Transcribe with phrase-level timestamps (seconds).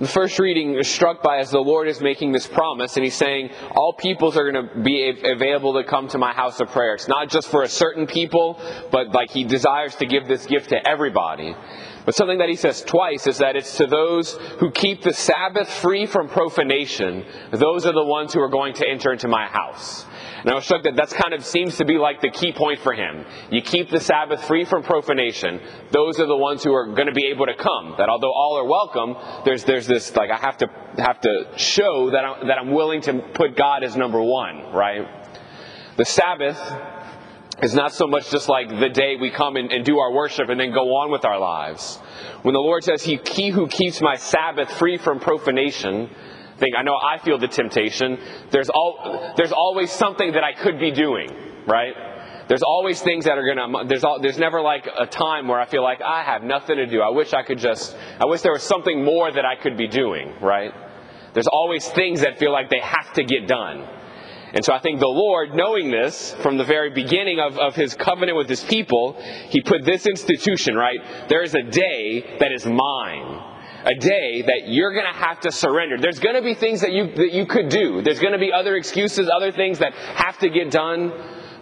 [0.00, 3.16] The first reading is struck by as the Lord is making this promise, and He's
[3.16, 6.94] saying, All peoples are going to be available to come to my house of prayer.
[6.94, 8.60] It's not just for a certain people,
[8.92, 11.56] but like He desires to give this gift to everybody.
[12.04, 15.68] But something that He says twice is that it's to those who keep the Sabbath
[15.68, 17.24] free from profanation.
[17.50, 20.06] Those are the ones who are going to enter into my house.
[20.40, 22.78] And I was struck that that kind of seems to be like the key point
[22.80, 23.24] for him.
[23.50, 25.60] You keep the Sabbath free from profanation.
[25.90, 27.96] Those are the ones who are going to be able to come.
[27.98, 32.10] That although all are welcome, there's there's this like I have to have to show
[32.10, 35.08] that I'm, that I'm willing to put God as number one, right?
[35.96, 36.60] The Sabbath
[37.62, 40.48] is not so much just like the day we come and, and, do our worship
[40.48, 41.96] and then go on with our lives.
[42.42, 46.08] When the Lord says, he, he who keeps my Sabbath free from profanation,
[46.58, 48.18] think, I know I feel the temptation.
[48.50, 51.30] There's, all, there's always something that I could be doing,
[51.66, 51.94] right?
[52.48, 53.84] There's always things that are gonna.
[53.86, 56.86] There's all, there's never like a time where I feel like I have nothing to
[56.86, 57.02] do.
[57.02, 57.96] I wish I could just.
[58.18, 60.34] I wish there was something more that I could be doing.
[60.40, 60.72] Right?
[61.34, 63.86] There's always things that feel like they have to get done.
[64.54, 67.94] And so I think the Lord, knowing this from the very beginning of, of his
[67.94, 71.28] covenant with his people, he put this institution, right?
[71.28, 73.44] There is a day that is mine
[73.84, 75.96] a day that you're going to have to surrender.
[75.98, 78.02] There's going to be things that you, that you could do.
[78.02, 81.12] There's going to be other excuses, other things that have to get done.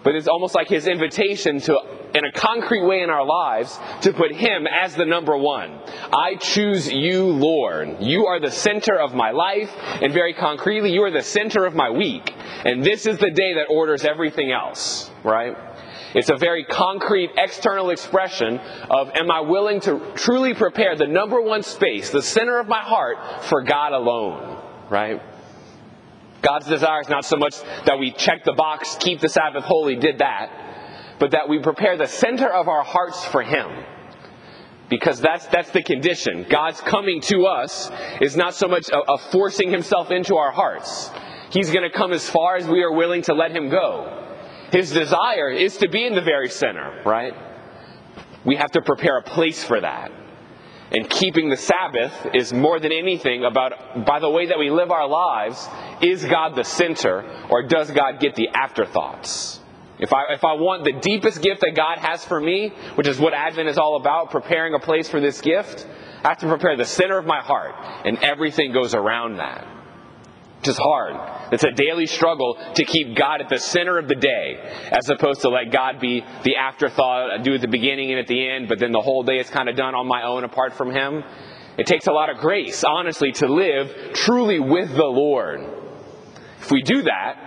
[0.07, 1.81] But it's almost like his invitation to,
[2.15, 5.81] in a concrete way in our lives, to put him as the number one.
[6.13, 7.97] I choose you, Lord.
[7.99, 9.69] You are the center of my life,
[10.01, 12.33] and very concretely, you are the center of my week.
[12.65, 15.57] And this is the day that orders everything else, right?
[16.15, 21.41] It's a very concrete external expression of am I willing to truly prepare the number
[21.41, 25.21] one space, the center of my heart, for God alone, right?
[26.47, 29.97] God's desire is not so much that we check the box, keep the Sabbath holy,
[29.97, 30.49] did that,
[31.19, 33.69] but that we prepare the center of our hearts for Him.
[34.89, 36.47] Because that's, that's the condition.
[36.49, 41.11] God's coming to us is not so much a, a forcing Himself into our hearts.
[41.51, 44.25] He's going to come as far as we are willing to let Him go.
[44.71, 47.35] His desire is to be in the very center, right?
[48.45, 50.13] We have to prepare a place for that.
[50.93, 54.93] And keeping the Sabbath is more than anything about, by the way that we live
[54.93, 55.69] our lives,
[56.03, 59.61] is God the center or does God get the afterthoughts?
[59.99, 63.19] If I, if I want the deepest gift that God has for me, which is
[63.19, 65.87] what Advent is all about, preparing a place for this gift,
[66.23, 67.75] I have to prepare the center of my heart,
[68.05, 69.67] and everything goes around that
[70.69, 71.53] is hard.
[71.53, 74.59] It's a daily struggle to keep God at the center of the day,
[74.91, 78.27] as opposed to let God be the afterthought, I do at the beginning and at
[78.27, 80.75] the end, but then the whole day is kind of done on my own apart
[80.75, 81.23] from Him.
[81.79, 85.61] It takes a lot of grace, honestly, to live truly with the Lord.
[86.61, 87.43] If we do that,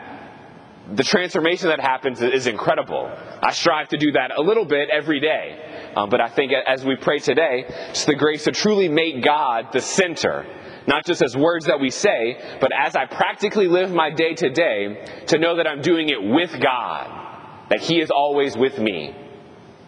[0.93, 3.11] the transformation that happens is incredible.
[3.43, 5.91] I strive to do that a little bit every day.
[5.95, 9.71] Um, but I think as we pray today, it's the grace to truly make God
[9.71, 10.45] the center
[10.89, 14.49] not just as words that we say, but as I practically live my day to
[14.49, 19.15] day, to know that I'm doing it with God, that He is always with me.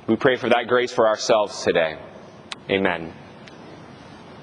[0.08, 1.98] We pray for that grace for ourselves today.
[2.70, 3.14] Amen.